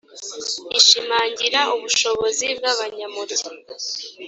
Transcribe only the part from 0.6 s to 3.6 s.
ishimangira ubushobozi bw abanyamurya